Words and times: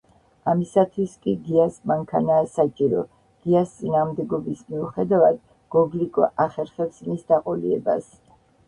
ამისათვის 0.51 1.11
კი 1.25 1.33
გიას 1.49 1.77
მანქანაა 1.91 2.47
საჭირო, 2.55 3.03
გიას 3.45 3.77
წინააღმდეგობის 3.83 4.67
მიუხედავად, 4.73 5.41
გოგლიკო 5.79 6.35
ახერხებს 6.49 7.09
მის 7.13 7.31
დაყოლიებას. 7.33 8.13